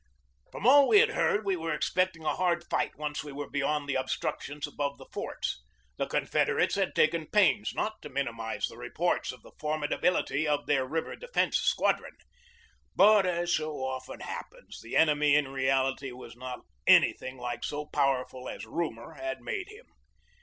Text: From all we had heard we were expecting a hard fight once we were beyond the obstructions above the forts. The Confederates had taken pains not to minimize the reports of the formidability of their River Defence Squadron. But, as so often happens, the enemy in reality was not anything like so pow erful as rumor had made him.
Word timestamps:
From 0.51 0.65
all 0.65 0.87
we 0.87 0.97
had 0.97 1.09
heard 1.11 1.45
we 1.45 1.55
were 1.55 1.75
expecting 1.75 2.25
a 2.25 2.33
hard 2.35 2.63
fight 2.71 2.95
once 2.97 3.23
we 3.23 3.31
were 3.31 3.47
beyond 3.47 3.87
the 3.87 3.93
obstructions 3.93 4.65
above 4.65 4.97
the 4.97 5.05
forts. 5.13 5.61
The 5.97 6.07
Confederates 6.07 6.73
had 6.73 6.95
taken 6.95 7.27
pains 7.27 7.73
not 7.75 8.01
to 8.01 8.09
minimize 8.09 8.65
the 8.65 8.77
reports 8.77 9.31
of 9.31 9.43
the 9.43 9.51
formidability 9.61 10.47
of 10.47 10.65
their 10.65 10.87
River 10.87 11.15
Defence 11.15 11.57
Squadron. 11.59 12.15
But, 12.95 13.27
as 13.27 13.53
so 13.53 13.73
often 13.75 14.21
happens, 14.21 14.81
the 14.81 14.97
enemy 14.97 15.35
in 15.35 15.49
reality 15.49 16.11
was 16.11 16.35
not 16.35 16.61
anything 16.87 17.37
like 17.37 17.63
so 17.63 17.85
pow 17.85 18.23
erful 18.23 18.49
as 18.51 18.65
rumor 18.65 19.13
had 19.13 19.39
made 19.39 19.69
him. 19.69 19.85